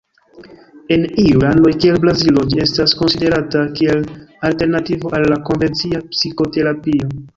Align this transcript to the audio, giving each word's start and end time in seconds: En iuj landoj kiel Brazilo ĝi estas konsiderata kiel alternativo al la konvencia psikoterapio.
En 0.93 1.03
iuj 1.23 1.33
landoj 1.41 1.73
kiel 1.83 1.99
Brazilo 2.05 2.45
ĝi 2.53 2.63
estas 2.65 2.95
konsiderata 3.01 3.61
kiel 3.77 4.01
alternativo 4.51 5.13
al 5.19 5.29
la 5.35 5.39
konvencia 5.51 6.01
psikoterapio. 6.15 7.13